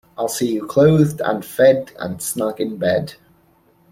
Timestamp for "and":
1.23-1.45, 1.99-2.19